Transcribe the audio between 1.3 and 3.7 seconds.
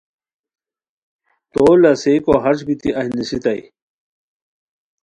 تو لاسئیکو ہݰ بیتی اہی نیستائے